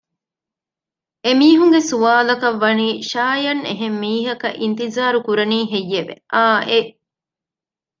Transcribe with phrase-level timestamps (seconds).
[1.25, 6.91] އެމީހުންގެ ސުވާލަކަށް ވަނީ ޝާޔަން އެހެން މީހަކަށް އިންތިޒާރު ކުރަނީ ހެއްޔެވެ؟ އާއެއް